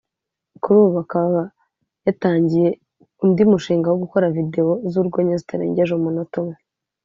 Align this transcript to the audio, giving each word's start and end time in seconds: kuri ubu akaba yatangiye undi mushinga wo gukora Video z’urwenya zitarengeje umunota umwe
kuri 0.61 0.77
ubu 0.85 0.97
akaba 1.05 1.41
yatangiye 2.05 2.69
undi 3.23 3.43
mushinga 3.51 3.87
wo 3.89 3.97
gukora 4.03 4.33
Video 4.37 4.67
z’urwenya 4.91 5.35
zitarengeje 5.41 5.91
umunota 5.95 6.35
umwe 6.41 6.57